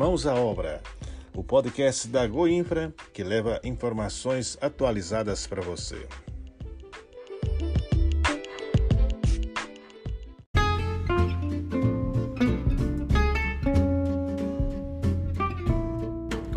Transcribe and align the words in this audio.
Mãos 0.00 0.26
à 0.26 0.34
Obra, 0.34 0.80
o 1.34 1.44
podcast 1.44 2.08
da 2.08 2.26
Goinfra 2.26 2.90
que 3.12 3.22
leva 3.22 3.60
informações 3.62 4.56
atualizadas 4.58 5.46
para 5.46 5.60
você. 5.60 6.08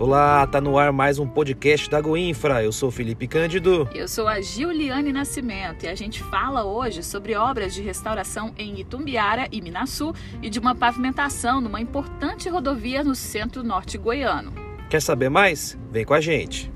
Olá, 0.06 0.46
tá 0.46 0.60
no 0.60 0.78
ar 0.78 0.92
mais 0.92 1.18
um 1.18 1.26
podcast 1.26 1.90
da 1.90 2.02
Goinfra. 2.02 2.62
Eu 2.62 2.74
sou 2.74 2.92
Felipe 2.92 3.26
Cândido. 3.26 3.88
Eu 3.96 4.06
sou 4.06 4.28
a 4.28 4.42
Giuliane 4.42 5.14
Nascimento 5.14 5.86
e 5.86 5.88
a 5.88 5.96
gente 5.96 6.22
fala 6.24 6.66
hoje 6.66 7.02
sobre 7.02 7.38
obras 7.38 7.74
de 7.74 7.82
restauração 7.82 8.54
em 8.58 8.82
Itumbiara 8.82 9.48
e 9.50 9.62
Minasul 9.62 10.14
e 10.42 10.50
de 10.50 10.60
uma 10.60 10.76
pavimentação 10.76 11.62
numa 11.62 11.80
importante 11.80 12.50
rodovia 12.50 13.02
no 13.02 13.16
centro-norte 13.16 13.98
goiano. 13.98 14.52
Quer 14.90 15.02
saber 15.02 15.30
mais? 15.30 15.80
Vem 15.90 16.04
com 16.04 16.14
a 16.14 16.20
gente. 16.20 16.70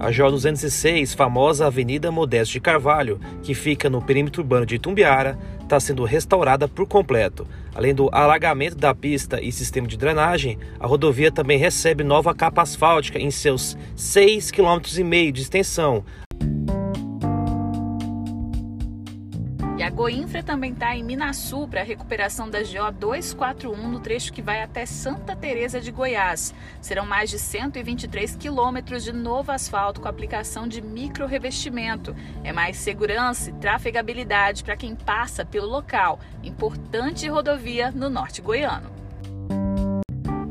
A 0.00 0.10
JO 0.10 0.30
206, 0.30 1.14
famosa 1.14 1.66
Avenida 1.66 2.10
Modesto 2.10 2.52
de 2.52 2.60
Carvalho, 2.60 3.20
que 3.42 3.52
fica 3.52 3.90
no 3.90 4.00
perímetro 4.00 4.42
urbano 4.42 4.66
de 4.66 4.76
Itumbiara, 4.76 5.38
está 5.68 5.78
sendo 5.78 6.04
restaurada 6.04 6.66
por 6.66 6.86
completo. 6.86 7.46
Além 7.74 7.94
do 7.94 8.08
alagamento 8.10 8.76
da 8.76 8.94
pista 8.94 9.40
e 9.40 9.52
sistema 9.52 9.86
de 9.86 9.98
drenagem, 9.98 10.58
a 10.80 10.86
rodovia 10.86 11.30
também 11.30 11.58
recebe 11.58 12.02
nova 12.02 12.34
capa 12.34 12.62
asfáltica 12.62 13.18
em 13.18 13.30
seus 13.30 13.76
6,5 13.96 14.50
km 14.90 15.32
de 15.32 15.42
extensão, 15.42 16.04
Goinfra 19.98 20.44
também 20.44 20.70
está 20.70 20.94
em 20.94 21.02
Minasul 21.02 21.66
para 21.66 21.80
a 21.80 21.84
recuperação 21.84 22.48
da 22.48 22.60
GO 22.60 22.92
241 23.00 23.88
no 23.88 23.98
trecho 23.98 24.32
que 24.32 24.40
vai 24.40 24.62
até 24.62 24.86
Santa 24.86 25.34
Teresa 25.34 25.80
de 25.80 25.90
Goiás. 25.90 26.54
Serão 26.80 27.04
mais 27.04 27.30
de 27.30 27.36
123 27.36 28.36
quilômetros 28.36 29.02
de 29.02 29.12
novo 29.12 29.50
asfalto 29.50 30.00
com 30.00 30.06
aplicação 30.06 30.68
de 30.68 30.80
micro 30.80 31.26
revestimento. 31.26 32.14
É 32.44 32.52
mais 32.52 32.76
segurança 32.76 33.50
e 33.50 33.54
trafegabilidade 33.54 34.62
para 34.62 34.76
quem 34.76 34.94
passa 34.94 35.44
pelo 35.44 35.66
local. 35.66 36.20
Importante 36.44 37.26
rodovia 37.26 37.90
no 37.90 38.08
norte 38.08 38.40
goiano. 38.40 38.97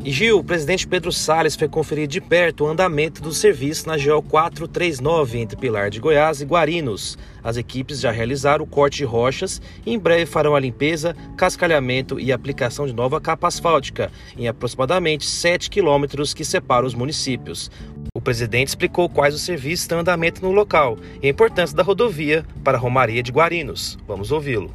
Gil, 0.10 0.40
o 0.40 0.44
presidente 0.44 0.88
Pedro 0.88 1.12
Salles 1.12 1.58
foi 1.58 1.68
conferir 1.68 2.08
de 2.08 2.22
perto 2.22 2.64
o 2.64 2.68
andamento 2.68 3.22
do 3.22 3.34
serviço 3.34 3.88
na 3.88 3.98
GO 3.98 4.22
439 4.22 5.38
entre 5.38 5.58
Pilar 5.58 5.90
de 5.90 6.00
Goiás 6.00 6.40
e 6.40 6.46
Guarinos. 6.46 7.18
As 7.44 7.58
equipes 7.58 8.00
já 8.00 8.10
realizaram 8.10 8.64
o 8.64 8.68
corte 8.68 9.00
de 9.00 9.04
rochas 9.04 9.62
e 9.86 9.94
em 9.94 10.00
breve 10.00 10.26
farão 10.26 10.56
a 10.56 10.60
limpeza, 10.62 11.14
cascalhamento 11.36 12.18
e 12.20 12.32
aplicação 12.32 12.88
de 12.88 12.94
nova 12.94 13.20
capa 13.20 13.50
asfáltica 13.50 14.10
em 14.38 14.48
aproximadamente 14.48 15.26
7 15.26 15.70
quilômetros 15.70 16.34
que 16.34 16.46
separam 16.46 16.88
os 16.88 16.94
municípios. 16.94 17.70
O 18.16 18.22
presidente 18.22 18.70
explicou 18.70 19.10
quais 19.10 19.36
os 19.36 19.42
serviços 19.42 19.82
estão 19.82 19.98
em 19.98 20.02
andamento 20.02 20.42
no 20.42 20.54
local 20.54 20.98
e 21.22 21.28
a 21.28 21.30
importância 21.30 21.76
da 21.76 21.84
rodovia 21.84 22.46
para 22.64 22.78
a 22.78 22.80
Romaria 22.80 23.22
de 23.22 23.32
Guarinos. 23.34 23.98
Vamos 24.08 24.32
ouvi-lo. 24.32 24.74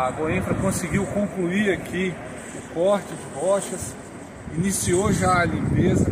A 0.00 0.10
Goinfra 0.10 0.54
conseguiu 0.54 1.06
concluir 1.06 1.72
aqui 1.72 2.12
corte 2.74 3.08
de 3.08 3.40
rochas, 3.40 3.94
iniciou 4.56 5.12
já 5.12 5.40
a 5.40 5.44
limpeza. 5.44 6.06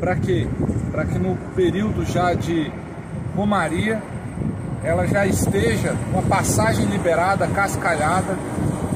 Para 0.00 0.16
quê? 0.16 0.46
Para 0.90 1.04
que 1.04 1.18
no 1.18 1.36
período 1.54 2.04
já 2.04 2.34
de 2.34 2.70
romaria 3.36 4.02
ela 4.82 5.06
já 5.06 5.26
esteja 5.26 5.96
com 6.12 6.18
a 6.18 6.22
passagem 6.22 6.84
liberada, 6.86 7.46
cascalhada 7.48 8.36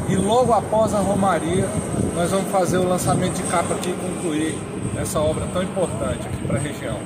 e 0.09 0.17
logo 0.17 0.53
após 0.53 0.95
a 0.95 0.99
romaria 0.99 1.67
nós 2.15 2.31
vamos 2.31 2.51
fazer 2.51 2.79
o 2.79 2.89
lançamento 2.89 3.35
de 3.35 3.43
capa 3.45 3.75
aqui 3.75 3.91
e 3.91 3.95
concluir 3.95 4.59
essa 5.01 5.21
obra 5.21 5.47
tão 5.53 5.63
importante 5.63 6.27
aqui 6.27 6.47
para 6.47 6.57
a 6.57 6.61
região. 6.61 6.99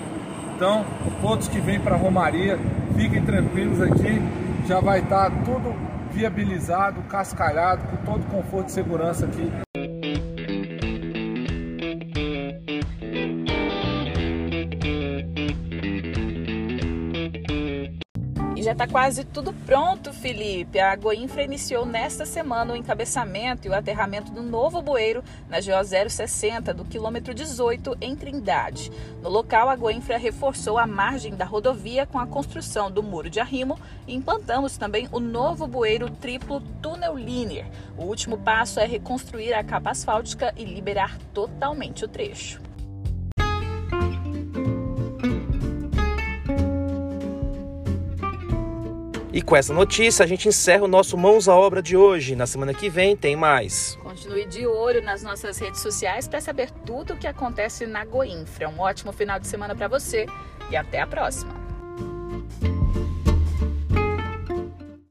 Então, 0.56 0.84
todos 1.20 1.48
que 1.48 1.60
vêm 1.60 1.78
para 1.78 1.94
a 1.94 1.98
romaria, 1.98 2.58
fiquem 2.96 3.22
tranquilos 3.22 3.80
aqui, 3.82 4.22
já 4.66 4.80
vai 4.80 5.00
estar 5.00 5.30
tá 5.30 5.36
tudo 5.44 5.74
viabilizado, 6.12 7.02
cascalhado, 7.02 7.82
com 7.88 7.96
todo 8.12 8.24
conforto 8.30 8.68
e 8.68 8.72
segurança 8.72 9.26
aqui. 9.26 9.50
Já 18.62 18.70
está 18.70 18.86
quase 18.86 19.24
tudo 19.24 19.52
pronto, 19.66 20.12
Felipe. 20.12 20.78
A 20.78 20.94
Goinfra 20.94 21.42
iniciou 21.42 21.84
nesta 21.84 22.24
semana 22.24 22.72
o 22.72 22.76
encabeçamento 22.76 23.66
e 23.66 23.68
o 23.68 23.74
aterramento 23.74 24.30
do 24.30 24.40
novo 24.40 24.80
bueiro 24.80 25.24
na 25.48 25.58
GO 25.58 26.08
060, 26.08 26.72
do 26.72 26.84
quilômetro 26.84 27.34
18, 27.34 27.96
em 28.00 28.14
Trindade. 28.14 28.92
No 29.20 29.28
local, 29.28 29.68
a 29.68 29.74
Goinfra 29.74 30.16
reforçou 30.16 30.78
a 30.78 30.86
margem 30.86 31.34
da 31.34 31.44
rodovia 31.44 32.06
com 32.06 32.20
a 32.20 32.26
construção 32.26 32.88
do 32.88 33.02
muro 33.02 33.28
de 33.28 33.40
arrimo 33.40 33.76
e 34.06 34.14
implantamos 34.14 34.76
também 34.76 35.08
o 35.10 35.18
novo 35.18 35.66
bueiro 35.66 36.08
triplo 36.08 36.60
túnel 36.80 37.18
linear. 37.18 37.66
O 37.98 38.04
último 38.04 38.38
passo 38.38 38.78
é 38.78 38.86
reconstruir 38.86 39.54
a 39.54 39.64
capa 39.64 39.90
asfáltica 39.90 40.54
e 40.56 40.64
liberar 40.64 41.18
totalmente 41.34 42.04
o 42.04 42.08
trecho. 42.08 42.60
E 49.32 49.40
com 49.40 49.56
essa 49.56 49.72
notícia 49.72 50.24
a 50.24 50.28
gente 50.28 50.46
encerra 50.46 50.84
o 50.84 50.88
nosso 50.88 51.16
Mãos 51.16 51.48
à 51.48 51.56
Obra 51.56 51.82
de 51.82 51.96
hoje. 51.96 52.36
Na 52.36 52.46
semana 52.46 52.74
que 52.74 52.90
vem 52.90 53.16
tem 53.16 53.34
mais. 53.34 53.98
Continue 54.02 54.44
de 54.44 54.66
olho 54.66 55.02
nas 55.02 55.22
nossas 55.22 55.58
redes 55.58 55.80
sociais 55.80 56.28
para 56.28 56.40
saber 56.40 56.70
tudo 56.84 57.14
o 57.14 57.16
que 57.16 57.26
acontece 57.26 57.86
na 57.86 58.04
Goinfra. 58.04 58.68
Um 58.68 58.80
ótimo 58.80 59.10
final 59.10 59.40
de 59.40 59.46
semana 59.46 59.74
para 59.74 59.88
você 59.88 60.26
e 60.70 60.76
até 60.76 61.00
a 61.00 61.06
próxima. 61.06 61.61